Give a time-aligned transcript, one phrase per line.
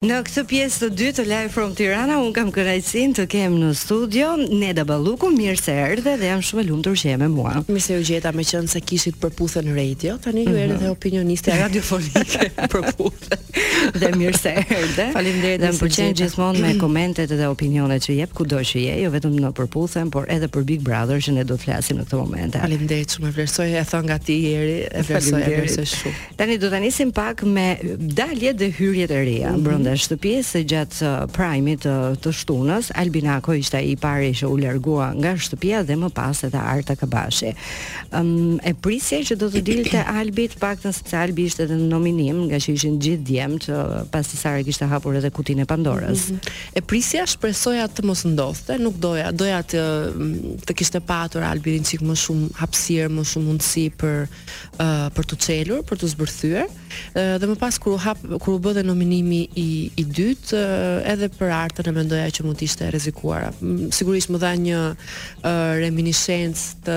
[0.00, 3.72] Në këtë pjesë të dytë të Live from Tirana un kam kënaqësinë të kem në
[3.76, 7.50] studio Neda Balluku, mirë se erdhe dhe jam shumë e lumtur që je me mua.
[7.68, 10.62] Mirë se u gjeta, më qenë se kishit përputhen në radio, tani ju mhm.
[10.62, 13.38] erdhe opinioniste radiofonike përputhë.
[14.00, 15.06] Dhe mirë se erdhe.
[15.18, 19.36] Faleminderit, më pëlqen gjithmonë me komentet dhe opinionet që jep kudo që je, jo vetëm
[19.40, 22.56] në përputhën, por edhe për Big Brother që ne do të flasim në këtë moment.
[22.64, 26.16] Faleminderit shumë, e vlerësoj e thon nga ti ieri, e vlerësoj shumë.
[26.40, 27.68] Tani do ta nisim pak me
[28.00, 29.52] daljet dhe hyrjet e reja.
[29.52, 34.48] Mm -hmm në shtëpi se gjatë uh, uh, të shtunës, Albinako ishte i pari që
[34.50, 37.52] u largua nga shtëpia dhe më pas edhe Arta Kabashi.
[38.14, 41.88] Um, e prisje që do të dilte Albit, pak të të Albi ishte dhe në
[41.90, 45.62] nominim, nga që ishin gjithë djemë që uh, pas të sare kishte hapur edhe kutin
[45.62, 46.28] e Pandorës.
[46.30, 46.60] Mm -hmm.
[46.76, 49.82] E prisja shpresoja të mos ndodhte, nuk doja, doja të,
[50.66, 54.26] të kishte patur Albin në qikë më shumë hapsirë, më shumë mundësi për,
[54.78, 58.58] uh, për të qelur, për të zbërthyër, uh, dhe më pas kërë hap kur u
[58.60, 62.88] bë nominimi i i dytë eh, edhe për artën e mendoja që mund të ishte
[62.92, 63.50] rrezikuara.
[63.94, 65.50] Sigurisht më dha një uh,
[65.80, 66.96] reminiscencë të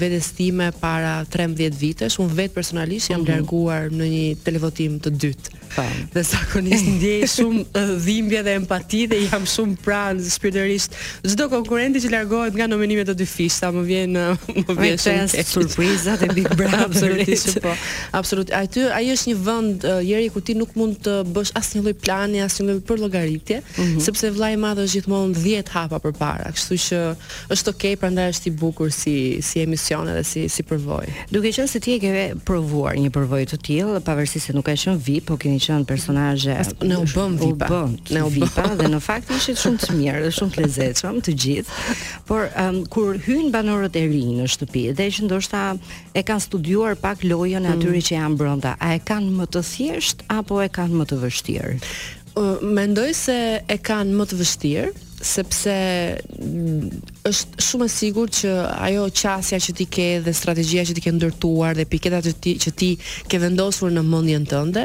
[0.00, 3.30] vetes time para 13 vitesh, unë vetë personalisht jam mhm.
[3.32, 5.60] larguar në një televotim të dytë.
[5.74, 5.82] Po.
[6.14, 10.92] Dhe zakonisht ndjej shumë eh, dhimbje dhe empati dhe jam shumë pranë shpirtërisht
[11.26, 14.14] çdo konkurrenti që largohet nga nominimet e dy fishta, më vjen
[14.68, 17.72] më vjen shumë Surprizat e Big Brother absolutisht po.
[18.18, 18.54] Absolutisht.
[18.54, 22.38] Aty ai është një vend jeri ku ti nuk mund të bësh asnjë lloj plani
[22.44, 24.02] asnjë për llogaritje, mm -hmm.
[24.06, 27.00] sepse vllai i madh është gjithmonë 10 hapa përpara, kështu që
[27.56, 31.12] është okay, prandaj është i bukur si si emision edhe si si përvojë.
[31.30, 34.72] Duke qenë se ti e ke provuar një përvojë të tillë, pavarësisht se nuk ka
[34.72, 36.54] qenë VIP, por keni qenë personazhe.
[36.90, 37.62] Ne u bëm VIP.
[38.14, 41.16] Ne u bëm VIP dhe në fakt ishit shumë të mirë, dhe shumë të lezetshëm
[41.24, 41.70] të gjithë.
[42.28, 45.60] Por um, kur hyn banorët e rinj në shtëpi, dhe që ndoshta
[46.14, 47.72] e kanë studiuar pak lojën e mm.
[47.74, 51.14] atyre që janë brenda, a e kanë më të thjesht apo e kanë më të
[51.22, 51.78] vështirë?
[52.64, 54.86] Mendoj se e kanë më të vështirë
[55.24, 56.96] sepse mm,
[57.30, 58.50] është shumë e sigurt që
[58.90, 62.56] ajo qasja që ti ke dhe strategjia që ti ke ndërtuar dhe piketa që ti
[62.64, 62.90] që ti
[63.30, 64.84] ke vendosur në mendjen tënde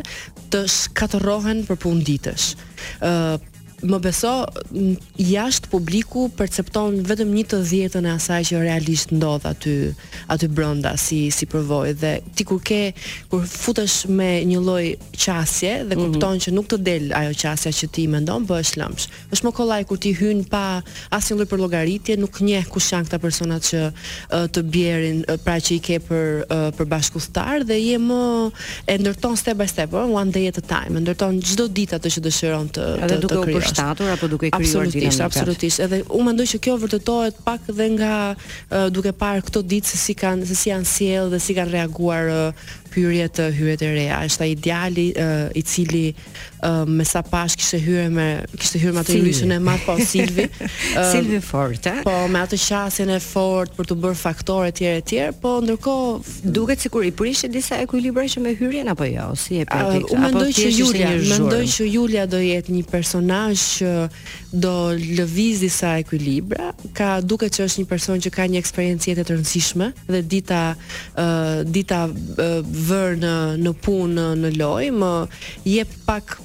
[0.54, 2.46] të shkatërrohen për punë ditësh.
[3.04, 3.38] Ëh
[3.84, 4.32] më beso,
[5.24, 9.76] jashtë publiku percepton vetëm një të dhjetën e asaj që realisht ndodh aty
[10.34, 12.94] aty brenda si si provojë dhe ti kur ke
[13.32, 14.86] kur futesh me një lloj
[15.16, 16.12] qasje dhe mm -hmm.
[16.14, 19.04] kupton që nuk të del ajo qasja që ti mendon, bëhesh lëmsh.
[19.34, 23.06] Është më kollaj kur ti hyn pa asnjë lloj për llogaritje, nuk njeh kush janë
[23.06, 27.78] këta personat që uh, të bjerin, uh, pra që i ke për uh, për dhe
[27.88, 28.22] je më
[28.88, 32.08] e ndërton step by step, uh, one day at a time, ndërton çdo ditë atë
[32.14, 35.12] që dëshiron të të, të, të krijosh përshtatur apo duke krijuar dinamikë.
[35.12, 35.82] Absolutisht, absolutisht.
[35.86, 40.02] Edhe u mendoj që kjo vërtetohet pak edhe nga uh, duke parë këto ditë se
[40.06, 43.90] si kanë, se si janë sjellë dhe si kanë reaguar uh, pyrje të hyrje të
[43.96, 44.20] reja.
[44.28, 48.28] Është ai djali uh, i cili uh, me sa pash kishte hyrë me
[48.58, 50.48] kishte hyrë me atë lyshën e matë, po Silvi.
[50.66, 51.98] Uh, Silvi fort, a?
[52.06, 56.84] Po me atë qasjen e fort për të bërë faktor tjere tjere, po ndërkohë duket
[56.84, 60.04] sikur i prishte disa ekuilibra që me hyrjen apo jo, si e pati.
[60.04, 63.94] Uh, unë mendoj që Julia, mendoj që Julia do jetë një personazh që
[64.54, 69.26] do lëviz disa ekuilibra, ka duke që është një person që ka një eksperiencë jetë
[69.28, 75.14] të rëndësishme dhe dita uh, dita uh, vër në në punë në, lojë, më
[75.74, 76.40] jep pak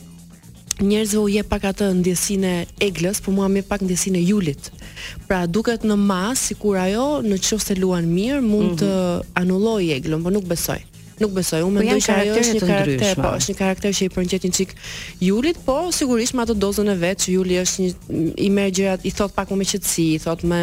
[0.83, 4.73] njerëzve u jep pak atë ndjesinë e Eglës, por mua më pak ndjesinë e Julit.
[5.29, 9.39] Pra duket në mas sikur ajo në çështë luan mirë mund të mhm.
[9.41, 10.81] anulloj Eglën, por nuk besoj.
[11.19, 14.09] Nuk besoj, unë po mendoj se ajo është një karakter, po, është një karakter që
[14.09, 14.73] i një çik
[15.23, 19.07] Julit, po sigurisht me ato dozën e vet që Juli është një i merr gjërat,
[19.07, 20.63] i thot pak më me qetësi, i thot me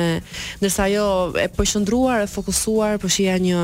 [0.64, 1.06] ndërsa ajo
[1.40, 3.62] e përqendruar, e fokusuar, po shija një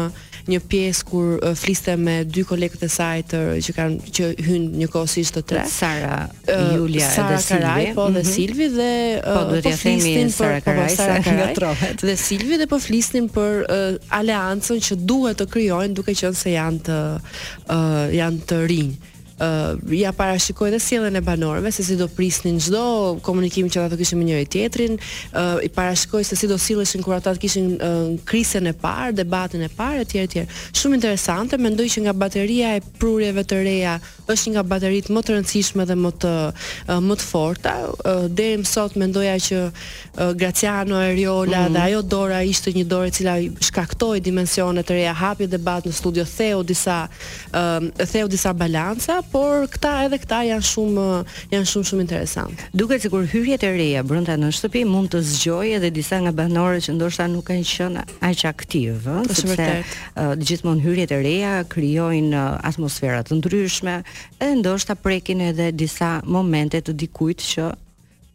[0.52, 4.68] një pjesë kur uh, fliste me dy kolegët e saj të që kanë që hyn
[4.84, 5.64] njëkohësisht të tre.
[5.72, 6.18] Sara,
[6.52, 7.64] uh, Julia Sara edhe Silvi.
[7.64, 8.36] Karaj, po dhe mm -hmm.
[8.36, 12.02] Silvi dhe uh, po do po të themi Sara Karaj, po, po Sara Karaj, ngatrohet.
[12.10, 13.92] Dhe Silvi dhe po flisnin për uh,
[14.22, 18.94] aleancën që duhet të krijojnë duke qenë se janë të uh, janë të rinj
[19.42, 23.98] uh, ja parashikoj dhe sjellën e banorëve se si do prisnin çdo komunikim që ata
[23.98, 28.18] kishin me njëri tjetrin, uh, i parashikoj se si do silleshin kur ata kishin uh,
[28.26, 30.46] krisen e parë, debatin e parë etj etj.
[30.78, 33.98] Shumë interesante, mendoj që nga bateria e prurjeve të reja
[34.28, 37.76] është një nga bateritë më të rëndësishme dhe më të uh, më të forta.
[38.06, 41.74] Uh, sot mendoja që uh, Graciano Ariola mm -hmm.
[41.76, 45.92] dhe ajo Dora ishte një dorë e cila shkaktoi dimensione të reja, hapi debat në
[45.92, 47.08] studio Theo disa
[47.54, 51.06] uh, Theo disa balanca, por këta edhe këta janë shumë
[51.54, 52.64] janë shumë shumë interesant.
[52.80, 56.86] Duket sikur hyrjet e reja brenda në shtëpi mund të zgjojë edhe disa nga banorët
[56.88, 62.32] që ndoshta nuk kanë qenë aq aktiv, ëh, sepse uh, gjithmonë hyrjet e reja krijojnë
[62.34, 63.98] uh, atmosfera të ndryshme,
[64.42, 67.72] e ndoshta prekin edhe disa momente të dikujt që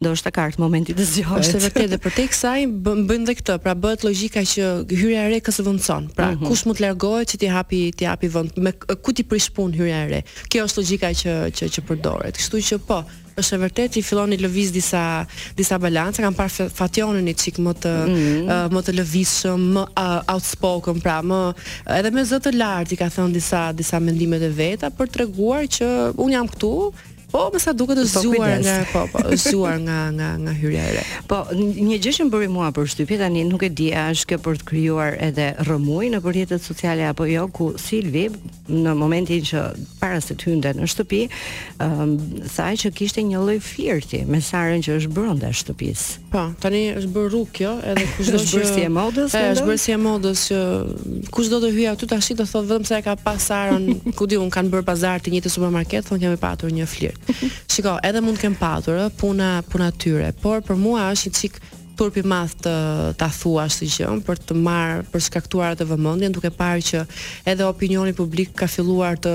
[0.03, 1.47] do është të momenti të zgjohet.
[1.47, 2.59] Është vërtet dhe për te kësaj
[3.09, 6.11] bën dhe këtë, pra bëhet logjika që hyrja e re kësë vëndson.
[6.19, 6.47] Pra mm -hmm.
[6.49, 8.73] kush mund të largohet që ti hapi ti hapi vend me
[9.05, 10.21] ku ti prish punë hyrja e re.
[10.51, 12.35] Kjo është logjika që që që përdoret.
[12.39, 12.99] Kështu që po,
[13.41, 15.05] është e vërtetë i filloni lëviz disa
[15.59, 18.43] disa balanca, kam parë fationin i çik më të mm -hmm.
[18.55, 21.41] uh, më të lëvizshëm, më uh, outspoken, pra më
[21.99, 25.63] edhe me zë të lartë i ka thënë disa disa mendimet e veta për treguar
[25.77, 25.87] që
[26.25, 26.75] un jam këtu,
[27.33, 30.85] Po, më sa duket të po, zgjuar nga po, po, zgjuar nga nga nga hyrja
[30.85, 31.03] e re.
[31.31, 34.33] Po, një gjë që më bëri mua për shtypje tani nuk e di a është
[34.35, 38.27] kjo për të krijuar edhe rëmuj në përjetet sociale apo jo, ku Silvi
[38.73, 39.63] në momentin që
[40.03, 41.23] para se të hynte në shtëpi,
[41.81, 42.17] ëm um,
[42.83, 46.03] që kishte një lloj flirti me Sarën që është brenda shtëpis.
[46.35, 49.35] Po, tani është bërë rrugë kjo, edhe kushdo që është bërë si e modës.
[49.53, 50.61] është bërë si e modës që
[51.37, 53.87] kushdo të hyjë aty tash i të thotë vetëm se ka pas Sarën,
[54.21, 57.22] ku diun kanë bërë pazar të njëjtë supermarket, thonë kemi patur një flirt.
[57.73, 61.39] Shiko, edhe mund të kem patur ë puna puna tyre, por për mua është një
[61.39, 61.61] çik
[61.97, 62.71] turp i madh të
[63.21, 67.03] ta thuash të gjë, për të marr për shkaktuar atë vëmendjen, duke parë që
[67.53, 69.35] edhe opinioni publik ka filluar të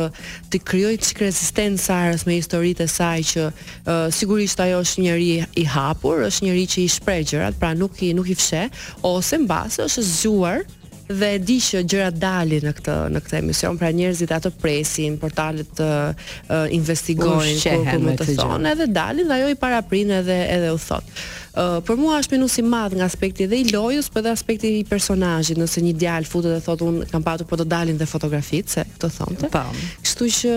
[0.51, 5.29] të krijojë çik rezistencë Sarës me historitë e saj që uh, sigurisht ajo është njëri
[5.63, 8.73] i hapur, është njëri që i shpreh gjërat, pra nuk i nuk i fsheh,
[9.05, 10.65] ose mbase është zgjuar
[11.07, 15.79] dhe di që gjërat dalin në këtë në këtë emision, pra njerëzit ato presin, portalet
[15.83, 20.71] uh, uh, investigojnë ku mund të thonë, edhe dalin dhe ajo i paraprin edhe edhe
[20.75, 21.15] u thot
[21.57, 24.83] për mua është minus i madh nga aspekti dhe i lojës, por edhe aspekti i
[24.85, 28.69] personazhit, nëse një djalë futet dhe thotë un kam patur po të dalin dhe fotografitë,
[28.75, 29.49] se këto thonte.
[29.55, 29.63] Po.
[30.05, 30.53] Kështu që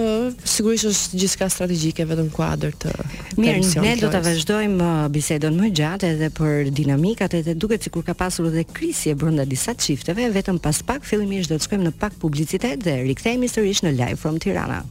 [0.52, 2.94] sigurisht është gjithçka strategjike vetëm kuadër të.
[3.40, 8.04] Mirë, ne do ta vazhdojmë uh, bisedën më gjatë edhe për dinamikat edhe duket sikur
[8.10, 11.96] ka pasur edhe krisje brenda disa çifteve, vetëm pas pak fillimisht do të shkojmë në
[12.02, 14.84] pak publicitet dhe rikthehemi sërish në live from Tirana.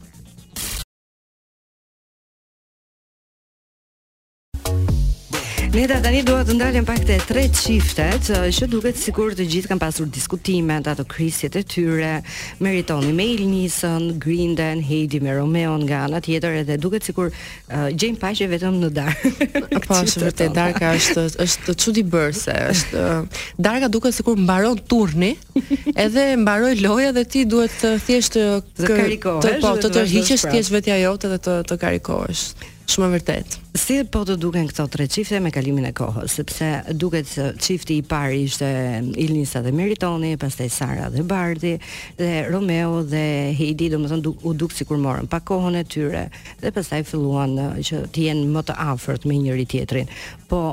[5.70, 9.78] Ne tani duhet të ndalim pak të tre qiftet, që duket sikur të gjithë kanë
[9.78, 12.16] pasur diskutime të ato krisjet e tyre,
[12.58, 18.18] meritoni me Ilnison, Grinden, Heidi me Romeo nga ana tjetër edhe duket sikur uh, gjejnë
[18.18, 19.22] paqe vetëm në Dark.
[19.86, 23.06] Po, është vërtet darka është është çudi bërse, është
[23.68, 25.36] darka duket sikur mbaron turni,
[25.94, 28.40] edhe mbaroi loja dhe ti duhet të thjesht
[28.82, 29.62] të karikohesh.
[29.62, 32.48] Po, të tërhiqesh thjesht vetja jote dhe të të karikohesh.
[32.90, 33.54] Shumë vërtet.
[33.78, 36.66] Si po të duken këto tre çifte me kalimin e kohës, sepse
[36.98, 38.70] duket se çifti i parë ishte
[39.22, 41.76] Ilnisa dhe Meritoni, pastaj Sara dhe Bardi
[42.18, 43.22] dhe Romeo dhe
[43.54, 46.24] Heidi, domethënë du, u duk sikur morën pa kohën e tyre
[46.64, 50.10] dhe pastaj filluan uh, që të jenë më të afërt me njëri tjetrin.
[50.50, 50.64] Po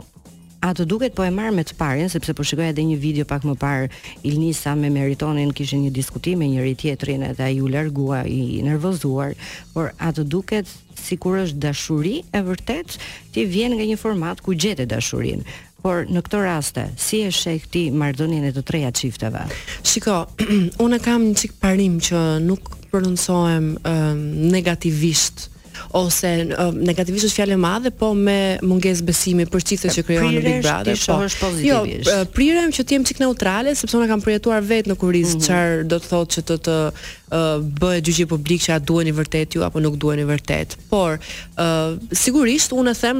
[0.66, 3.26] A të duket po e marr me të parin sepse po shikoja edhe një video
[3.30, 3.90] pak më parë
[4.26, 9.36] Ilnisa me Meritonin kishin një diskutim me njëri tjetrin edhe ai u largua i nervozuar,
[9.76, 12.98] por a të duket sikur është dashuri e vërtet
[13.36, 15.46] ti vjen nga një format ku gjete dashurinë.
[15.86, 19.44] Por në këtë raste, si e sheh ti marrëdhënien e të treja çifteve?
[19.86, 20.24] Shiko,
[20.86, 25.46] unë kam një çik parim që nuk prononcohem um, negativisht.
[25.46, 25.56] Ëh,
[25.98, 30.34] ose um, negativisht është fjalë e madhe, po me mungesë besimi për çiftet që krijojnë
[30.38, 31.04] në Big Brother.
[31.42, 34.98] Po, jo, uh, prirem që të jem çik neutrale sepse unë kam përjetuar vetë në
[35.02, 35.46] kuriz mhm.
[35.46, 35.90] çfarë mm -hmm.
[35.94, 39.64] do të thotë që të të uh, bëhet gjyqi publik që a duheni vërtet ju
[39.64, 40.70] apo nuk duheni vërtet.
[40.90, 43.18] Por uh, sigurisht unë them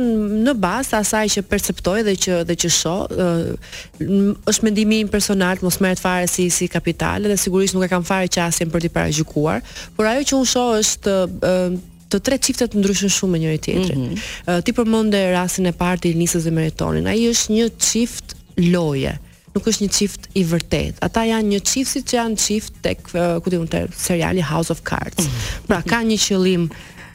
[0.48, 5.58] në bazë asaj që perceptoj dhe që dhe që shoh, uh, është mendimi im personal,
[5.62, 8.90] mos merret fare si si kapital dhe sigurisht nuk e kam fare qasjen për të
[8.96, 9.60] parajgjuar,
[9.96, 11.80] por ajo që unë shoh është uh,
[12.12, 14.00] të tre çiftet të ndryshën shumë me njëri tjetrin.
[14.00, 14.58] Mm -hmm.
[14.58, 17.08] uh, ti përmendë rastin e parë të Ilnisës dhe Meritonin.
[17.12, 18.36] Ai është një çift
[18.74, 19.16] loje
[19.58, 20.94] nuk është një çift i vërtet.
[21.02, 24.84] Ata janë një çift siç janë çift tek uh, ku diun te seriali House of
[24.90, 25.26] Cards.
[25.26, 25.68] Mhm.
[25.68, 26.64] Pra ka një qëllim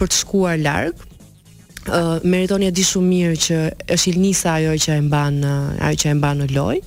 [0.00, 0.94] për të shkuar larg.
[1.84, 3.56] Ë uh, meritoni e di shumë mirë që
[3.96, 5.42] është Ilnisa ajo që e mban
[5.88, 6.82] ajo që e mban në lojë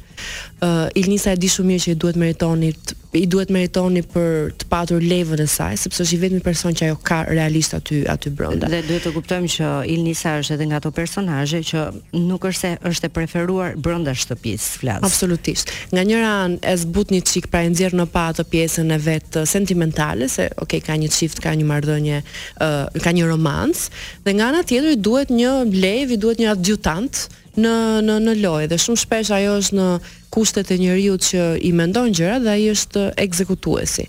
[0.62, 2.74] uh, Ilnisa e di shumë mirë që i duhet meritoni
[3.16, 4.30] i duhet meritoni për
[4.60, 8.02] të patur levën e saj sepse është i vetmi person që ajo ka realisht aty
[8.12, 8.68] aty brenda.
[8.68, 11.84] Dhe duhet të kuptojmë që Ilnisa është edhe nga ato personazhe që
[12.26, 15.06] nuk është se është e preferuar brenda shtëpisë, flas.
[15.08, 15.72] Absolutisht.
[15.96, 19.00] Nga njëra anë e zbut një çik pra e nxjerr në pa atë pjesën e
[19.08, 23.88] vet sentimentale se ok ka një çift, ka një marrëdhënie, uh, ka një romans
[24.28, 28.36] dhe nga ana tjetër i duhet një lev, i duhet një adjutant në në në
[28.44, 29.88] lojë dhe shumë shpesh ajo është në
[30.36, 34.04] kushtet e njeriu që i mendon gjëra dhe ai është ekzekutuesi.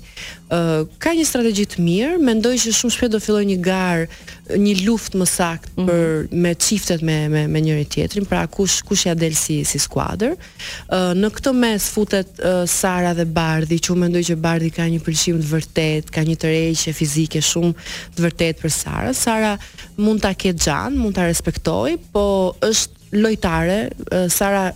[0.51, 4.03] Ë uh, ka një strategji të mirë, mendoj që shumë shpejt do filloj një gar,
[4.51, 5.87] një luftë më saktë mhm.
[5.87, 6.43] për mm -hmm.
[6.47, 10.35] me çiftet me me me njëri tjetrin, pra kush kush ja del si si skuadër.
[10.35, 14.83] Ë uh, në këtë mes futet uh, Sara dhe Bardhi, që mendoj që Bardhi ka
[14.91, 17.75] një pëlqim të vërtet, ka një tërheqje fizike shumë
[18.17, 19.15] të vërtet për Sara.
[19.15, 19.59] Sara
[19.97, 23.91] mund ta ketë xhan, mund ta respektoj, po është lojtare,
[24.29, 24.73] Sara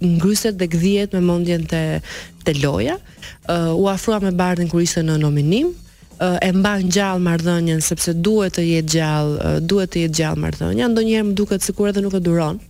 [0.00, 2.00] ngryset dhe gdhjet me mendjen te
[2.44, 2.96] te loja.
[3.76, 5.72] U afrua me Bardin kur ishte në nominim
[6.22, 10.90] e mban gjallë marrëdhënien sepse duhet të jetë gjallë, duhet të jetë gjallë marrëdhënia.
[10.92, 12.60] Ndonjëherë më duket sikur edhe nuk e duron.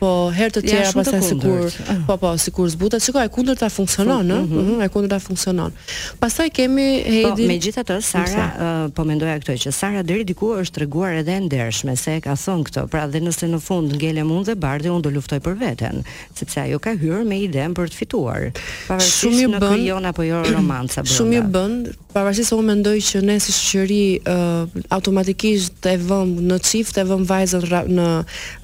[0.00, 1.74] Po herë të tjera ja, pastaj sikur
[2.06, 4.62] po po sikur zbutet, shikoj e kundërta funksionon, ëh, mm -hmm.
[4.62, 5.72] mm -hmm, e kundërta funksionon.
[6.20, 7.22] Pastaj kemi Heidi.
[7.22, 11.40] Po megjithatë Sara uh, po mendoja këtë që Sara deri diku është treguar edhe e
[11.40, 12.86] ndershme se ka thon këtë.
[12.92, 16.04] Pra dhe nëse në fund ngele mund dhe Bardi unë do luftoj për veten,
[16.38, 18.42] sepse ajo ka hyrë me iden për të fituar.
[18.88, 21.12] Pavarësisht shumë në bën jon apo jo romanca bën.
[21.18, 21.72] Shumë i bën,
[22.14, 27.04] pavarësisht se unë mendoj që ne si shoqëri uh, automatikisht e vëm në çift e
[27.10, 27.62] vëm vajzën
[27.98, 28.08] në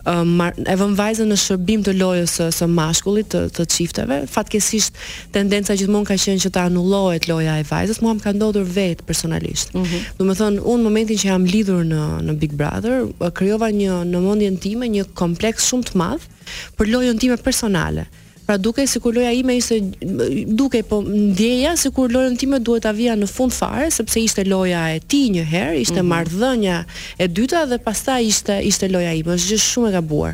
[0.02, 4.18] e vëmë vajzën në shërbim të lojës së, së mashkullit të, të çifteve.
[4.30, 4.98] Fatkesisht
[5.34, 9.04] tendenca gjithmonë ka qenë që të anullohet loja e vajzës, mua më ka ndodhur vet
[9.06, 9.74] personalisht.
[9.76, 10.18] Mm -hmm.
[10.18, 14.56] Do të unë momentin që jam lidhur në në Big Brother, krijova një në mendjen
[14.58, 16.22] time një kompleks shumë të madh
[16.76, 18.06] për lojën time personale.
[18.52, 19.78] Pra duke si kur loja ime ishte
[20.60, 24.44] duke po ndjeja si kur në time duhet ta vija në fund fare sepse ishte
[24.44, 26.84] loja e ti një herë, ishte mm -hmm.
[27.24, 29.32] e dyta dhe pastaj ishte ishte loja ime.
[29.38, 30.32] Është gjithë shumë e gabuar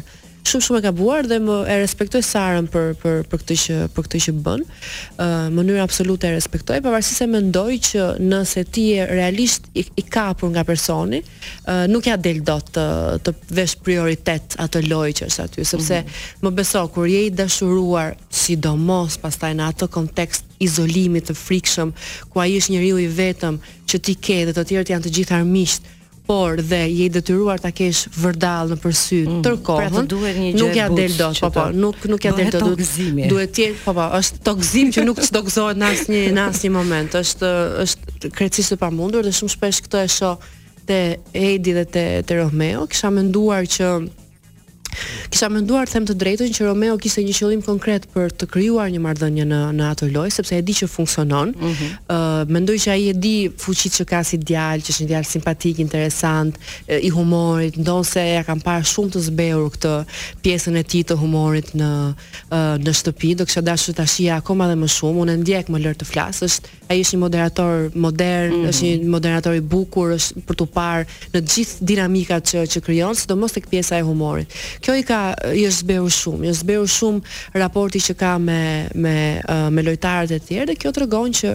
[0.48, 4.06] shumë shumë e gabuar dhe më e respektoj Sarën për për për këtë që për
[4.06, 4.62] këtë që bën.
[4.62, 9.84] Ë uh, mënyrë absolute e respektoj pavarësisht se mendoj që nëse ti je realisht i,
[10.00, 12.86] i kapur nga personi, uh, nuk ja del dot të,
[13.26, 16.46] të vesh prioritet atë lojë që është aty, sepse mm -hmm.
[16.46, 18.08] më beso kur je i dashuruar
[18.42, 21.88] sidomos pastaj në atë kontekst izolimit të frikshëm,
[22.32, 23.54] ku ai është njeriu i vetëm
[23.88, 25.86] që ti ke dhe të tjerët janë të gjithë armiqtë,
[26.28, 29.38] por dhe je i detyruar ta kesh vërdall nëpër sy mm.
[29.44, 30.42] Pra të kohën.
[30.60, 32.66] nuk ja del dot, po po, nuk nuk ja del dot.
[32.66, 36.22] Duhet të Duhet të jetë, po po, është tokzim që nuk të gëzohet në asnjë
[36.36, 37.16] në asnjë moment.
[37.24, 37.52] Është
[37.86, 40.48] është krejtësisht e pamundur dhe shumë shpesh këtë e shoh
[40.90, 41.00] te
[41.36, 43.94] Edi dhe te te Romeo, kisha menduar që
[45.30, 49.00] Kisha menduar them të drejtën që Romeo kishte një qëllim konkret për të krijuar një
[49.04, 51.52] marrëdhënie në në atë lojë sepse e di që funksionon.
[51.52, 51.90] Ëh mm -hmm.
[52.08, 55.28] uh, mendoj që ai e di fuqitë që ka si djalë, që është një djalë
[55.34, 56.58] simpatik, interesant,
[57.08, 59.92] i humorit, ndonse ja kam parë shumë të zbehur këtë
[60.42, 61.90] pjesën e tij të humorit në
[62.50, 64.04] uh, në shtëpi, do kisha dashur ta
[64.34, 65.18] akoma dhe më shumë.
[65.22, 68.68] Unë ndjek më lër të flas, është ai është një moderator modern, mm -hmm.
[68.70, 71.02] është një moderator i bukur, është për të parë
[71.34, 74.48] në gjithë dinamikat që që krijon, sidomos tek pjesa e humorit
[74.80, 75.20] kjo i ka
[75.54, 78.58] i është zbeu shumë, i është zbeu shumë raporti që ka me
[78.94, 79.14] me
[79.74, 81.52] me lojtarët e tjerë dhe kjo tregon që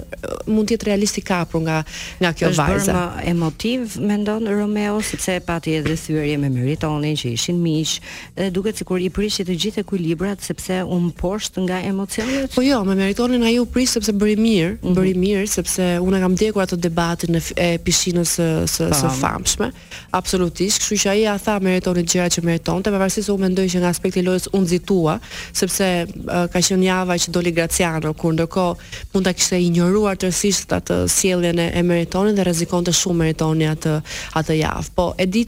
[0.51, 1.81] mund të jetë realisti kapur nga
[2.21, 2.83] nga kjo është vajza.
[2.83, 7.97] Është bërë më emotiv mendon Romeo sepse pati edhe thyerje me Meritonin që ishin miq
[8.37, 12.51] dhe duket sikur i prishi të gjithë ekuilibrat sepse u mposht nga emocionet.
[12.55, 14.95] Po jo, me Meritonin ai u pris sepse bëri mirë, mm -hmm.
[14.99, 18.33] bëri mirë sepse unë kam ndjekur atë debatin në e pishinës
[18.67, 19.71] së së famshme.
[20.11, 23.67] Absolutisht, kështu që ai ja tha Meritonit gjëra që meritonte, por pasi se u mendoj
[23.69, 25.17] që nga aspekti lojës unë zitua,
[25.53, 28.65] sepse uh, ka që java që doli Graciano, kur ndërko
[29.13, 33.99] mund të kishte injoruar tërësisht atë sjelljen e, meritonin dhe rezikon të shumë meritonin atë,
[34.41, 34.87] atë javë.
[34.97, 35.45] Po, e di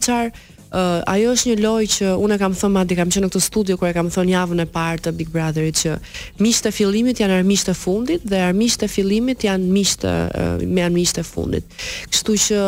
[0.75, 3.43] uh, ajo është një lojë që unë e kam thënë madje kam qenë në këtë
[3.45, 5.95] studio kur e kam thënë javën e parë të Big Brotherit që
[6.43, 10.83] miqtë e fillimit janë armiqtë e fundit dhe armiqtë e fillimit janë miqtë uh, me
[10.85, 11.77] armiqtë e fundit.
[12.11, 12.59] Kështu që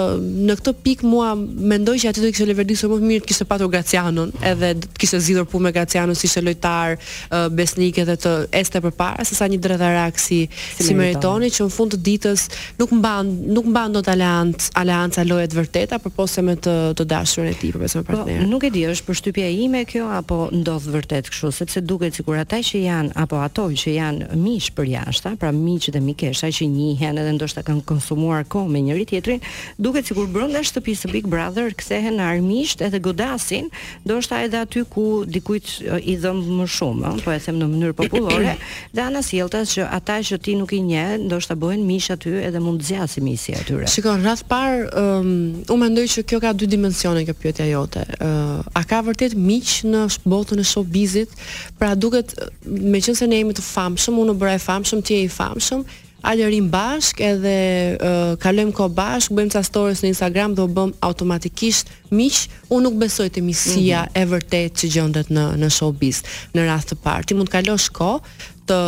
[0.48, 3.48] në këtë pikë mua mendoj që aty do të kishte leverdisur më mirë të kishte
[3.52, 8.16] patur Gracianun, edhe do të kishte zgjidhur punë me Gracianun si lojtar uh, besnik edhe
[8.22, 10.44] të este përpara sesa një dredharak si
[10.78, 12.48] si Meritoni që në fund të ditës
[12.80, 17.50] nuk mban nuk mban dot aleanc aleanca lojë të vërteta përpose me të të dashurën
[17.52, 21.50] e tij për Po, nuk e di, është përshtypja ime kjo apo ndodh vërtet kështu,
[21.56, 25.88] sepse duket sikur ata që janë apo ato që janë mish për jashtë, pra miq
[25.94, 29.42] dhe mikesha që njihen edhe ndoshta kanë konsumuar kohë me njëri tjetrin,
[29.78, 33.70] duket sikur brenda shtëpisë së Big Brother kthehen në armisht edhe godasin,
[34.06, 37.98] ndoshta edhe aty ku dikujt i dhëm më shumë, ëh, po e them në mënyrë
[37.98, 38.56] popullore,
[38.98, 42.62] dhe ana sjelltas që ata që ti nuk i njeh, ndoshta bëhen mish aty edhe
[42.62, 43.80] mund të zgjasë aty.
[43.92, 48.08] Shikon, rreth par, um, u mendoj që kjo ka dy dimensione kjo pyetja jo sonte.
[48.20, 51.32] ë uh, a ka vërtet miq në botën e showbizit?
[51.80, 52.36] Pra duket
[52.68, 55.86] meqense ne jemi të famshëm, unë bëra e famshëm, ti je i famshëm,
[56.28, 57.54] a lërim bashk edhe
[58.02, 62.42] uh, kalojm kohë bashk, bëjmë ca stories në Instagram dhe u bëm automatikisht miq.
[62.74, 64.22] Unë nuk besoj te miqësia mm -hmm.
[64.22, 66.22] e vërtet që gjendet në në showbiz.
[66.54, 68.20] Në rast të parë, ti mund të kalosh kohë
[68.68, 68.82] të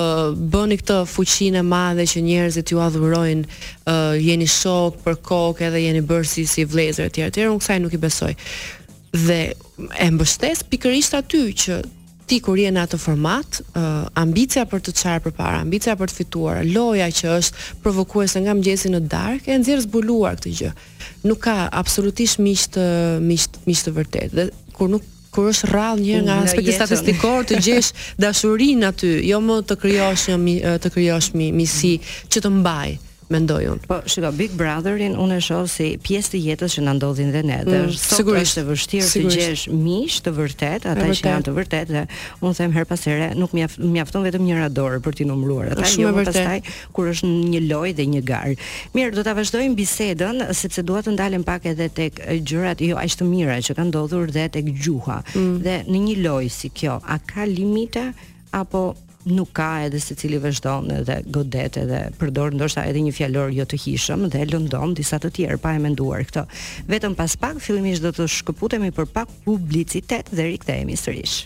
[0.51, 3.43] bëni këtë fuqinë e madhe që njerëzit ju adhurojnë,
[3.87, 7.47] uh, jeni shok për kokë edhe jeni bërë si si vlezër etj.
[7.47, 8.35] Unë kësaj nuk i besoj
[9.11, 9.39] dhe
[9.99, 11.77] e mbështes pikërisht aty që
[12.29, 16.17] ti kur je në atë format, uh, ambicia për të çarë përpara, ambicia për të
[16.19, 20.73] fituar, loja që është provokuese nga mëngjesi në darkë e nxjerr zbuluar këtë gjë.
[21.25, 22.85] Nuk ka absolutisht miq të
[23.25, 24.31] miq miq të vërtetë.
[24.37, 29.37] Dhe kur nuk kur është rrallë një nga aspekti statistikor të gjesh dashurinë aty, jo
[29.45, 31.51] më të krijosh një të krijosh mi,
[32.33, 32.95] që të mbajë
[33.29, 33.85] mendoj unë.
[33.89, 37.41] Po, shiko Big Brotherin, unë e shoh si pjesë të jetës që na ndodhin dhe
[37.45, 37.57] ne.
[37.61, 41.91] Mm, Është sigurisht e vështirë të gjesh miq të vërtet, ata që janë të vërtet,
[41.93, 42.03] dhe
[42.41, 46.13] unë them her pas here, nuk mjafton vetëm njëra dorë për t'i numëruar ata, jo
[46.17, 46.57] pastaj
[46.97, 48.49] kur është një lojë dhe një gar.
[48.97, 53.19] Mirë, do ta vazhdojmë bisedën sepse dua të ndalem pak edhe tek gjërat jo aq
[53.19, 55.21] të mira që kanë ndodhur dhe tek gjuha.
[55.35, 55.59] Mm.
[55.65, 58.09] Dhe në një lojë si kjo, a ka limite
[58.57, 58.87] apo
[59.35, 63.65] nuk ka edhe se cili vështon edhe godet edhe përdor ndoshta edhe një fjalor jo
[63.69, 66.45] të hishëm dhe lëndon disa të tjerë pa e menduar këto.
[66.91, 71.39] Vetëm pas pak fillimisht do të shkëputemi për pak publicitet dhe rikthehemi sërish.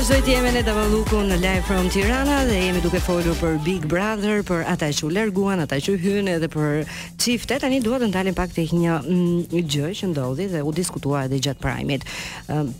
[0.00, 4.38] vazhdojt jemi në Davalluku në live from Tirana dhe jemi duke folur për Big Brother,
[4.48, 6.88] për ata që u larguan, ata që hyn edhe për
[7.20, 7.60] çiftet.
[7.60, 11.42] Tani dua të ndalem pak tek një mm, gjë që ndodhi dhe u diskutua edhe
[11.44, 12.06] gjatë primit.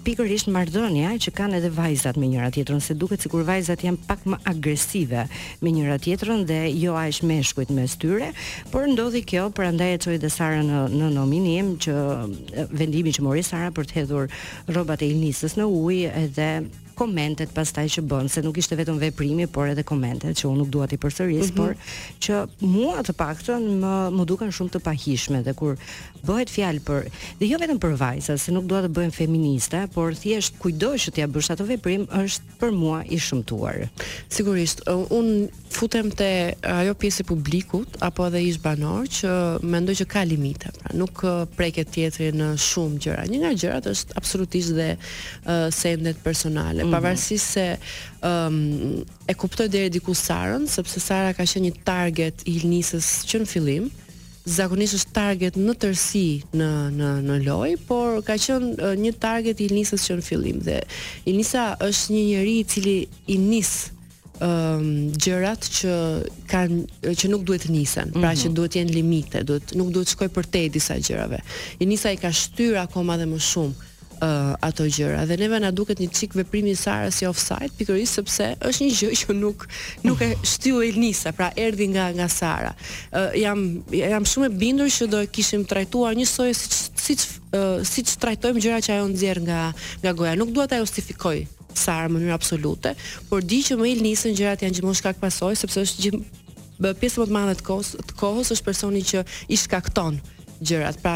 [0.07, 4.25] Pikërisht marrëdhënia që kanë edhe vajzat me njëra tjetrën, se duket sikur vajzat janë pak
[4.25, 5.27] më agresive
[5.61, 8.33] me njëra tjetrën dhe jo aq meshkujt mes tyre,
[8.73, 13.45] por ndodhi kjo, prandaj e çoi dhe Sara në në nominim që vendimi që mori
[13.45, 14.31] Sara për të hedhur
[14.73, 16.53] rrobat e Ilnisës në ujë edhe
[17.01, 20.73] komentet pastaj që bën, se nuk ishte vetëm veprimi, por edhe komentet që unë nuk
[20.75, 21.57] dua ti përsëris, mm -hmm.
[21.57, 21.75] por
[22.25, 22.39] që
[22.75, 25.75] mua të paktën më më duken shumë të pahishme dhe kur
[26.27, 27.03] bëhet fjalë për
[27.41, 31.09] dhe jo vetëm për vajza, se nuk dua të bëhem feministe, por thjesht kujdo që
[31.15, 33.79] t'ia bësh ato veprim është për mua i shëmtuar.
[34.35, 34.79] Sigurisht,
[35.19, 35.35] unë
[35.77, 36.31] futem te
[36.81, 39.31] ajo pjesë e publikut apo edhe ish banor që
[39.73, 41.15] mendoj që ka limite, pra nuk
[41.57, 43.23] preket tjetrin në shumë gjëra.
[43.33, 47.01] Një nga gjërat është absolutisht dhe uh, sendet personale, -hmm.
[47.01, 47.67] pavarësisht se
[48.27, 53.43] um, e kuptoj deri diku Sarën, sepse Sara ka qenë një target i Ilnisës që
[53.45, 53.87] në fillim,
[54.51, 56.25] zakonisht është target në tërsi
[56.57, 60.61] në në në lojë, por ka qenë uh, një target i Ilnisës që në fillim
[60.67, 60.81] dhe
[61.31, 62.97] Ilnisa është një njerëz i cili
[63.31, 63.73] i nis
[64.41, 65.95] um, gjërat që
[66.51, 68.21] kanë që nuk duhet nisen, mm -hmm.
[68.21, 68.43] pra mm-hmm.
[68.43, 71.39] që duhet jenë limite, duhet nuk duhet shkoj përtej disa gjërave.
[71.81, 73.75] Ilnisa i ka shtyr akoma dhe më shumë
[74.23, 78.21] uh, ato gjëra dhe neva na duket një çik veprimi i Sarës si offside pikërisht
[78.21, 79.65] sepse është një gjë që nuk
[80.05, 82.73] nuk e shtiu Elnisa, pra erdhi nga nga Sara.
[83.13, 87.81] Uh, jam jam shumë e bindur që do e kishim trajtuar njësoj si siç uh,
[87.87, 89.61] siç trajtojmë gjëra që ajo nxjerr nga
[90.05, 90.37] nga goja.
[90.39, 91.43] Nuk dua ta justifikoj
[91.75, 92.93] Sara në mënyrë absolute,
[93.29, 97.27] por di që më Elnisën gjërat janë gjithmonë shkak pasoj sepse është gjithë pjesë më
[97.29, 99.21] të madhe të kohës, të kohës është personi që
[99.53, 100.17] i shkakton
[100.65, 101.13] gjërat, pra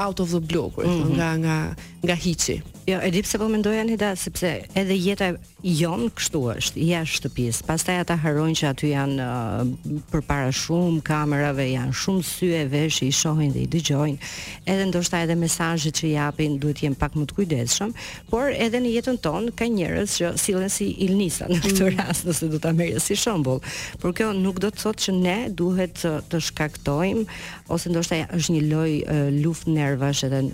[0.00, 1.16] out of the blue, kur mm -hmm.
[1.18, 1.56] nga nga
[2.06, 2.62] nga hiqi.
[2.86, 5.32] Jo, e di pse po mendoja ne da sepse edhe jeta
[5.64, 7.58] jon kështu është, jashtë shtëpis.
[7.66, 9.64] Pastaj ata harrojnë që aty janë uh,
[10.12, 14.30] përpara shumë kamerave, janë shumë sy e vesh, i shohin dhe i dëgjojnë.
[14.70, 17.90] Edhe ndoshta edhe mesazhet që japin duhet të jenë pak më të kujdesshëm,
[18.30, 21.92] por edhe në jetën tonë ka njerëz që sillen si ilnisa në këtë mm.
[21.98, 23.58] rast, nëse do ta merrë si shembull.
[23.98, 27.26] Por kjo nuk do të thotë që ne duhet të shkaktojmë
[27.74, 30.44] ose ndoshta është një lloj uh, luftë nervash edhe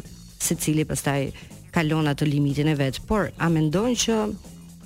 [0.42, 1.20] se cili pastaj
[1.74, 4.16] kalon atë limitin e vet, por a mendon që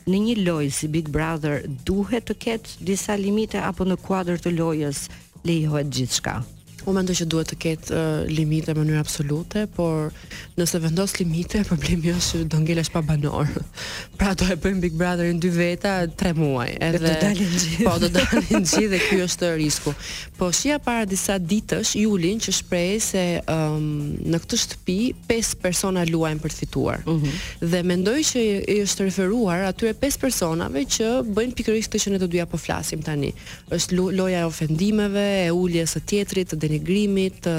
[0.07, 4.55] në një lojë si Big Brother duhet të ketë disa limite apo në kuadër të
[4.61, 5.07] lojës
[5.49, 6.39] lejohet gjithçka?
[6.87, 10.13] Po mendoj që duhet të ketë uh, limite në mënyrë absolute, por
[10.55, 13.49] nëse vendos limite, problemi është që do ngelesh pa banor.
[14.21, 17.81] pra do e bëjmë Big Brotherin dy veta 3 muaj, edhe do dalin gjithë.
[17.89, 19.95] Po do dalin gjithë dhe ky është risku.
[20.39, 23.89] Po shija para disa ditësh, Julin që shpreh se um,
[24.31, 27.03] në këtë shtëpi pesë persona luajnë për të fituar.
[27.03, 27.27] Mm
[27.67, 32.19] Dhe mendoj që i është referuar atyre pesë personave që bëjnë pikërisht këtë që ne
[32.21, 33.33] do të dyja po flasim tani.
[33.75, 37.53] Ës loja e ofendimeve, e uljes së tjetrit, të denigrimit, të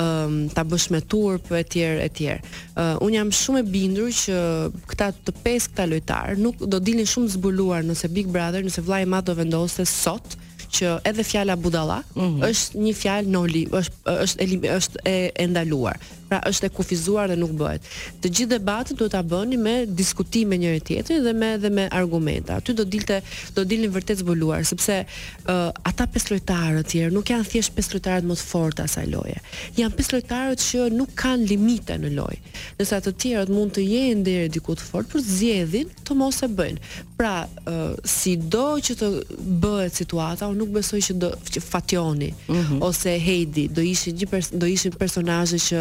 [0.00, 2.52] um, ta bësh me turp e të tjerë e tjerë.
[2.74, 4.40] Uh, Un jam shumë e bindur që
[4.90, 9.04] këta të pesë këta lojtar nuk do dilin shumë zbuluar nëse Big Brother, nëse vllai
[9.04, 10.36] i madh do vendoste sot
[10.68, 12.48] që edhe fjala budalla mm -hmm.
[12.50, 15.96] është një fjalë noli, është është është e, e ndaluar
[16.28, 17.84] pra është e kufizuar dhe nuk bëhet.
[18.22, 22.58] Të gjithë debatet duhet ta bëni me diskutime njëri tjetri dhe me dhe me argumenta.
[22.60, 23.16] Aty do dilte
[23.56, 27.92] do dilni vërtet zbuluar sepse uh, ata pesë lojtarë të tjerë nuk janë thjesht pesë
[27.96, 29.38] lojtarët më të fortë asaj loje.
[29.80, 32.56] Janë pesë lojtarë që nuk kanë limite në lojë.
[32.78, 36.42] Nëse ata të tjerët mund të jenë deri diku të fortë për zgjedhin të mos
[36.46, 36.94] e bëjnë.
[37.18, 37.32] Pra,
[37.66, 39.06] uh, sido që të
[39.64, 41.32] bëhet situata, unë nuk besoj që do
[41.68, 42.82] Fationi mm -hmm.
[42.88, 44.26] ose Heidi do ishin një
[44.60, 45.80] do ishin personazhe që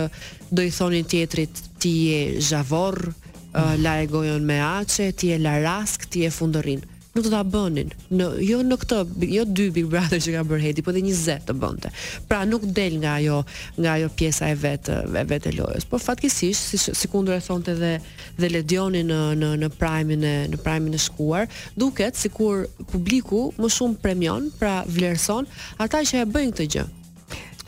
[0.49, 3.59] do i thonin tjetrit ti je zhavor, mm.
[3.59, 6.81] uh, la e gojon me aqe, ti je larask, ti je fundërin.
[7.17, 7.87] Nuk do ta bënin.
[8.13, 8.97] Në jo në këtë,
[9.31, 11.89] jo dy Big Brother që ka bërë Hedi, po një 20 të bënte.
[12.29, 13.39] Pra nuk del nga ajo
[13.81, 15.87] nga ajo pjesa e vet e vet e lojës.
[15.89, 17.95] Po fatkisish, si kundur e thonte edhe
[18.37, 23.73] dhe Ledioni në në në primin e në primin e shkuar, duket sikur publiku më
[23.79, 25.49] shumë premion, pra vlerëson
[25.81, 26.87] ata që e bëjnë këtë gjë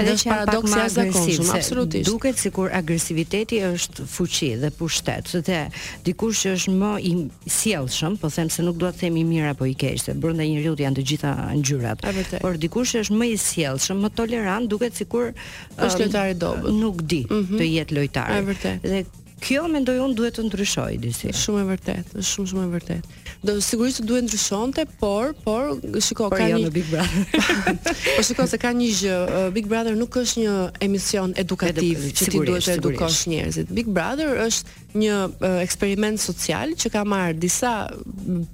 [0.03, 2.09] edhe që është pak më agresiv, absolutisht.
[2.09, 5.59] Duket sikur agresiviteti është fuqi dhe pushtet, sepse
[6.05, 7.13] dikush që është më i
[7.57, 10.45] sjellshëm, po them se nuk dua të them i mirë apo i keq, se brenda
[10.47, 12.05] njeriu janë të gjitha ngjyrat.
[12.43, 15.33] Por dikush që është më i sjellshëm, më tolerant, duket sikur
[15.77, 16.69] është lojtari i dobët.
[16.79, 17.57] Nuk di mhm.
[17.59, 18.35] të jetë lojtar.
[18.49, 18.83] vërtet.
[18.85, 19.03] Dhe
[19.43, 21.31] kjo mendoj unë duhet të ndryshojë disi.
[21.41, 26.38] Shumë e vërtet, shumë shumë e vërtet do sigurisht duhet ndryshonte, por por shiko por
[26.38, 27.25] ka jo një Big Brother.
[28.15, 32.28] po shiko se ka një gjë, uh, Big Brother nuk është një emision edukativ që
[32.28, 33.71] ti duhet të edukosh njerëzit.
[33.71, 37.73] Big Brother është një uh, eksperiment social që ka marr disa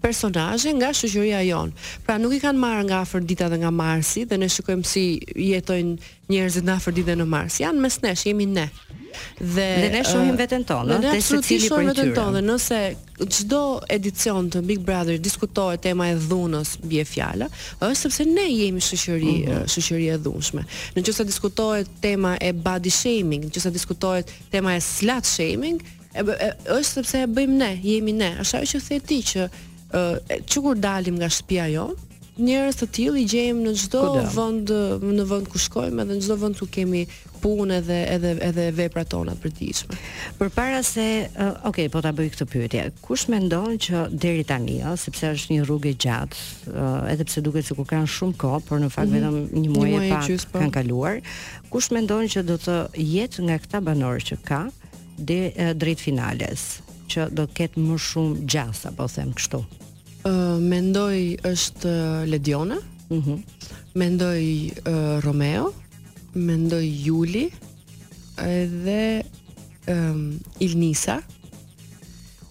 [0.05, 1.73] personazhe nga shoqëria jon.
[2.05, 5.07] Pra nuk i kanë marrë nga afër dita dhe nga marsi dhe ne shikojmë si
[5.33, 5.97] jetojnë
[6.29, 7.57] njerëzit nga afër dhe në mars.
[7.63, 8.69] Jan mes nesh, jemi ne.
[9.39, 12.41] Dhe, dhe ne shohim uh, veten tonë, dhe secili për një tjetrin.
[12.49, 12.81] Nëse
[13.23, 17.47] çdo edicion të Big Brother diskutohet tema e dhunës bie fjala,
[17.79, 19.67] është sepse ne jemi shoqëri mm -hmm.
[19.73, 20.63] shoqëri e dhunshme.
[20.95, 25.77] Nëse diskutohet tema e body shaming, nëse diskutohet tema e slut shaming,
[26.13, 28.29] e, e, është sepse e bëjmë ne, jemi ne.
[28.41, 29.41] Është ajo që theti që
[30.49, 31.95] çu kur dalim nga shtëpia jonë
[32.39, 33.99] njerëz të tillë i gjejmë në çdo
[34.33, 34.71] vend
[35.15, 37.05] në vend ku shkojmë edhe në çdo vend ku kemi
[37.41, 39.99] punë edhe edhe edhe veprat tona të përditshme.
[40.39, 41.05] Përpara se,
[41.37, 42.83] uh, okay, po ta bëj këtë pyetje.
[43.05, 46.41] Kush mendon që deri tani, uh, sepse është një rrugë e gjatë,
[46.73, 49.45] uh, edhe pse duket sikur kanë shumë kohë, por në fakt mm -hmm.
[49.45, 50.59] vetëm një muaj, e pak qys, po.
[50.59, 51.21] kanë kaluar,
[51.69, 52.75] kush mendon që do të
[53.15, 54.67] jetë nga këta banorë që ka
[55.17, 59.63] de, uh, drejt finales, që do ketë më shumë gjas apo them kështu?
[60.69, 61.93] mendoj është
[62.29, 62.77] Ledione.
[63.13, 63.35] Mhm.
[63.95, 64.41] mendoj
[64.89, 65.69] uh, Romeo,
[66.33, 67.45] mendoj Juli,
[68.41, 69.21] edhe
[69.87, 71.19] um, Ilnisa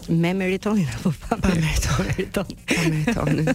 [0.09, 2.29] me meritonin apo pa, pa meritonin?
[2.35, 2.45] Pa
[2.89, 3.47] meritonin.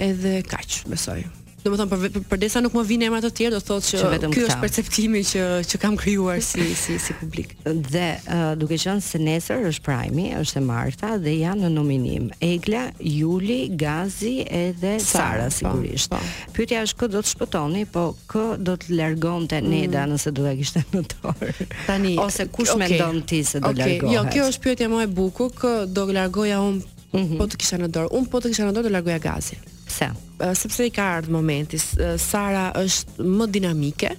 [0.00, 1.20] edhe kaq, besoj.
[1.20, 3.98] uh, do më thonë, për për nuk më vinë emrat të tjerë, do thotë që,
[4.20, 7.52] që ky është perceptimi që që kam krijuar si si si publik.
[7.66, 12.28] Dhe uh, duke qenë se nesër është Prajmi, është e Marta dhe janë në nominim.
[12.50, 16.12] Egla, Juli, Gazi edhe Sara, Sara po, sigurisht.
[16.12, 16.52] Po.
[16.56, 19.74] Pyetja është kë do të shpëtoni, po kë do të largonte mm.
[19.74, 20.14] Neda mm.
[20.14, 21.50] nëse do ta kishte në dorë.
[21.90, 22.96] Tani ose kush okay.
[22.96, 23.98] ndonë ti se do okay.
[23.98, 24.16] largohet?
[24.16, 27.36] Jo, kjo është pyetja më e bukur, kë do largoja un mm -hmm.
[27.38, 28.14] po të kisha në dorë.
[28.20, 29.58] Un po të kisha në dorë të largoja Gazi.
[29.90, 30.08] Pse?
[30.56, 31.78] Sepse i ka ardhur momenti.
[32.20, 34.14] Sara është më dinamike.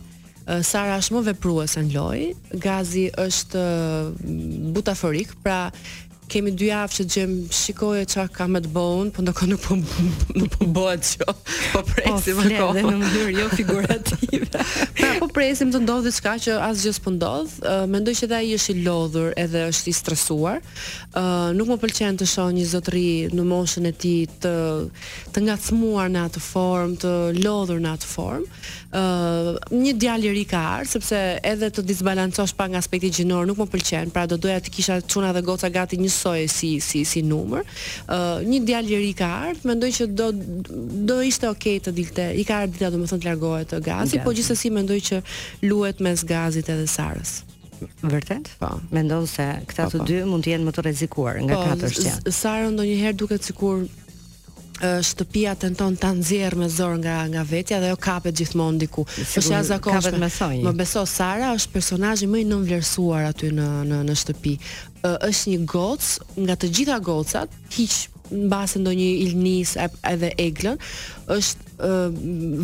[0.68, 2.30] Sara është më vepruese në lojë.
[2.66, 3.64] Gazi është
[4.78, 5.62] butaforik, pra
[6.32, 9.76] kemi dy javë që gjem shikoje çka ka më të bëun, po ndonëse nuk po
[10.40, 11.34] nuk po bëhet kjo.
[11.74, 12.84] Po presim më kohë.
[12.86, 14.50] Po në mënyrë jo figurative.
[15.02, 17.58] pra po presim të ndodhë diçka që asgjë s'po ndodh.
[17.62, 20.62] Uh, mendoj që ai është i lodhur edhe është i stresuar.
[21.12, 24.54] Uh, nuk më pëlqen të shoh një zotëri në moshën e tij të
[25.36, 28.64] të ngacmuar në atë formë, të lodhur në atë formë.
[28.94, 31.18] uh, një djalë i ka ardh sepse
[31.48, 34.12] edhe të disbalancosh pa nga aspekti gjinor nuk më pëlqen.
[34.16, 37.62] Pra do doja të kisha çuna dhe goca gati një vlerësoj si si si numër.
[37.62, 40.30] Ë uh, një djalë lir i ka ardh, mendoj që do
[41.12, 42.30] do ishte okay të dilte.
[42.36, 44.26] I ka ardhur dita domethënë të largohet të gazi, Gaz.
[44.26, 45.22] po gjithsesi mendoj që
[45.70, 47.42] luhet mes gazit edhe sarës.
[48.06, 48.52] Vërtet?
[48.62, 48.76] Po.
[48.94, 50.10] Mendon se këta po, të po.
[50.12, 52.20] dy mund të jenë më të rrezikuar nga katërsia.
[52.26, 53.88] Po, Sara ndonjëherë duket sikur
[55.02, 59.06] shtëpia tenton ta nxjerr me zor nga nga vetja dhe ajo kapet gjithmonë diku.
[59.18, 60.22] Është jashtëkohshme.
[60.66, 64.56] Më beso Sara është personazhi më i nënvlerësuar aty në në në shtëpi.
[65.06, 66.10] Është një goc
[66.46, 69.74] nga të gjitha gocat, hiç mbase ndonjë ilnis
[70.10, 70.78] edhe eglën,
[71.30, 71.92] është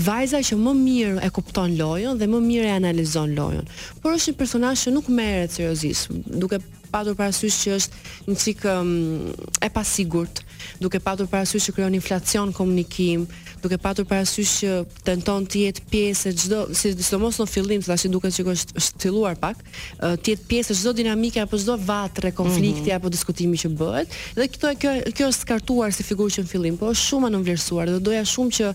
[0.07, 3.69] vajza që më mirë e kupton lojën dhe më mirë e analizon lojën.
[4.01, 8.61] Por është një personazh që nuk merret seriozisht, duke patur parasysh që është një cik
[8.71, 10.39] um, e pasigurt,
[10.79, 13.25] duke patur parasysh që krijon inflacion komunikim,
[13.59, 18.05] duke patur parasysh që tenton të jetë pjesë e çdo, si sidomos në fillim, thashë
[18.05, 19.59] si duket që është stiluar pak,
[19.99, 22.95] të jetë pjesë e çdo dinamike apo çdo vatre konflikti mm -hmm.
[23.01, 24.07] apo diskutimi që bëhet.
[24.39, 27.31] Dhe këto kjo kjo është skartuar si figurë që në fillim, po është shumë e
[27.35, 28.73] nënvlerësuar dhe doja shumë shumë që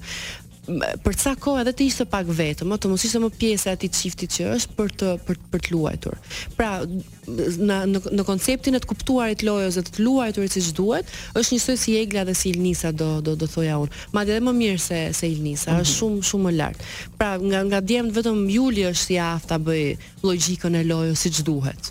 [1.02, 3.90] për sa kohë edhe të ishte pak vetëm, të mos ishte më pjesë e atij
[3.98, 6.18] çifti që është për të për, për të luajtur.
[6.54, 11.56] Pra, në në në konceptin e të kuptuarit lojës dhe të luajturit siç duhet, është
[11.56, 13.90] njësoj si Egla dhe si Ilnisa do do do thoja unë.
[14.14, 15.82] Madje edhe më mirë se se Ilnisa, mm -hmm.
[15.82, 15.98] është mhm.
[15.98, 16.80] shumë shumë më lart.
[17.18, 19.85] Pra, nga nga djemt vetëm Juli është i aftë ta bëj
[20.22, 21.82] logjikën e lojës siç duhet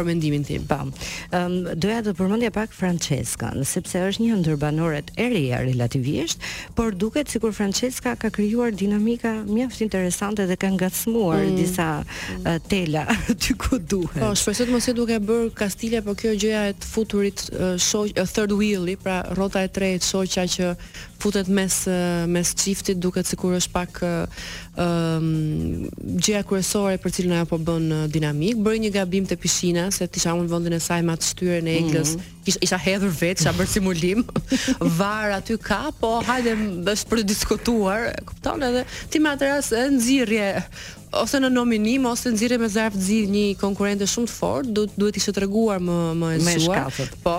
[0.00, 0.64] për mendimin tim.
[0.68, 0.90] Pam.
[1.34, 6.40] Ëm um, doja të përmendja pak Francesca, sepse është një ndër banoret e reja relativisht,
[6.78, 11.56] por duket sikur Francesca ka krijuar dinamika mjaft interesante dhe ka ngacmuar mm.
[11.56, 11.86] disa
[12.30, 13.02] Uh, tela
[13.42, 14.20] ty ku duhet.
[14.22, 18.14] Po, shpresoj të mos e duke bër Kastilia, por kjo gjëja e futurit uh, shoq
[18.16, 20.68] uh, third wheel-i, pra rrota e tretë shoqja që
[21.20, 21.76] futet mes
[22.26, 24.10] mes çiftit duket sikur është pak ë
[24.80, 30.08] um, gjëja kryesore për cilën ajo po bën dinamik bëri një gabim te pishina se
[30.08, 32.46] tisha unë vendin e saj me atë shtyrën e egës mm -hmm.
[32.50, 34.20] isha, isha hedhur vetë sa bërë simulim
[35.00, 36.52] var aty ka po hajde
[36.94, 40.48] është për të diskutuar kupton edhe ti me atë rast e nxirrje
[41.22, 44.92] ose në nominim ose nxirrje me zarf të zi një konkurrente shumë të fortë duhet
[45.00, 47.38] duhet i treguar më më e zgjuar po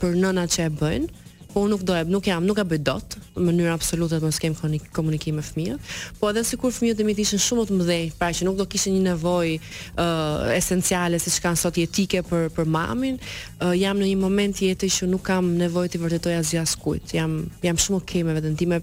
[0.00, 1.06] për nënat që e bëjnë,
[1.52, 4.22] po unë nuk do e, nuk jam, nuk e bëj dot në mënyrë absolute të
[4.24, 4.54] mos kem
[4.92, 5.78] komunikim me fëmijët.
[6.20, 8.92] Po edhe sikur fëmijët e mi ishin shumë të mëdhenj, pra që nuk do kishin
[8.94, 9.58] një nevojë
[9.96, 13.16] uh, esenciale siç kanë sot jetike për për mamin,
[13.62, 17.12] uh, jam në një moment jetë që nuk kam nevojë të vërtetoj asgjë askujt.
[17.14, 18.80] Jam jam shumë okay me veten time,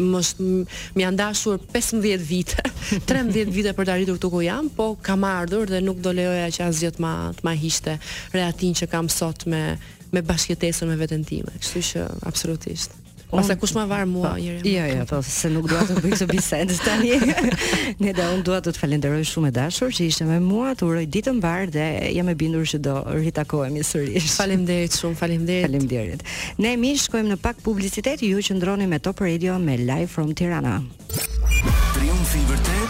[0.00, 2.64] mos më janë dashur 15 vite,
[3.10, 6.50] 13 vite për të arritur këtu ku jam, po kam ardhur dhe nuk do lejoja
[6.54, 7.98] që asgjë të ma të ma hiqte
[8.34, 9.62] reatin që kam sot me
[10.12, 11.48] me bashkëtesën me veten time.
[11.56, 12.92] Kështu që absolutisht.
[13.32, 14.60] Pastaj kush më var mua njëri.
[14.60, 17.12] Po, jo, jo, po se nuk dua të bëj këtë bisedë tani.
[18.04, 20.84] Ne do un dua të të falenderoj shumë e dashur që ishte me mua, të
[20.88, 21.86] uroj ditën e mbar dhe
[22.18, 24.28] jam e bindur se do ritakohemi sërish.
[24.36, 25.68] Faleminderit shumë, faleminderit.
[25.70, 26.26] Faleminderit.
[26.60, 30.34] Ne mi shkojmë në pak publicitet ju që ndronim me Top Radio me Live from
[30.36, 30.76] Tirana.
[31.08, 32.80] Triumfi i vërtetë.